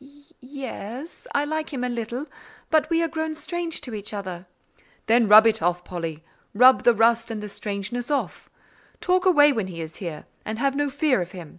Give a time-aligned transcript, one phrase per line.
[0.00, 2.26] Y—e—s, I like him a little;
[2.70, 4.46] but we are grown strange to each other."
[5.06, 6.22] "Then rub it off, Polly;
[6.54, 8.48] rub the rust and the strangeness off.
[9.00, 11.58] Talk away when he is here, and have no fear of him?"